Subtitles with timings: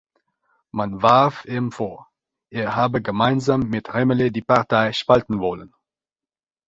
[0.71, 2.09] Man warf ihm vor,
[2.49, 5.75] er habe gemeinsam mit Remmele die Partei spalten wollen.